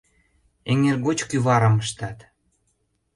Эҥер 0.71 0.97
коч 1.05 1.19
кӱварым 1.29 1.75
ыштат. 1.83 2.17